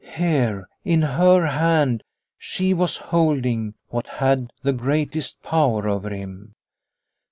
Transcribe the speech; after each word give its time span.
Here, 0.15 0.67
in 0.83 1.03
her 1.03 1.45
hand, 1.45 2.01
she 2.39 2.73
was 2.73 2.97
holding 2.97 3.75
what 3.89 4.07
had 4.07 4.51
the 4.63 4.73
greatest 4.73 5.39
power 5.43 5.87
over 5.87 6.09
him. 6.09 6.55